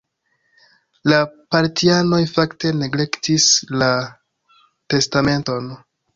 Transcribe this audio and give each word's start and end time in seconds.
La 1.11 1.19
partianoj 1.55 2.21
fakte 2.31 2.73
neglektis 2.79 3.47
la 3.83 3.93
testamenton. 4.95 5.71